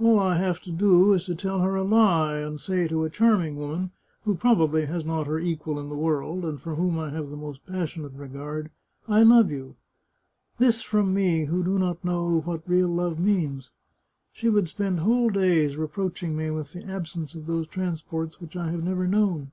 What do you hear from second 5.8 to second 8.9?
the world, and for whom I have the most passionate regard,